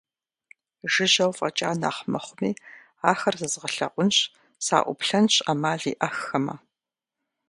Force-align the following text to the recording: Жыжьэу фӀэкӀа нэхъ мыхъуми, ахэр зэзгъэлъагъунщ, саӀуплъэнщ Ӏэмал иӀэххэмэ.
Жыжьэу 0.91 1.31
фӀэкӀа 1.37 1.69
нэхъ 1.81 2.03
мыхъуми, 2.11 2.51
ахэр 3.09 3.35
зэзгъэлъагъунщ, 3.39 4.17
саӀуплъэнщ 4.65 5.33
Ӏэмал 5.45 5.81
иӀэххэмэ. 5.91 6.55